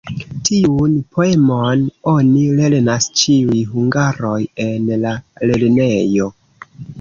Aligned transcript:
Tiun 0.47 0.93
poemon 1.17 1.83
oni 2.11 2.45
lernas 2.61 3.09
ĉiuj 3.21 3.59
hungaroj 3.75 4.35
en 4.65 4.89
la 5.05 5.13
lernejo. 5.53 6.33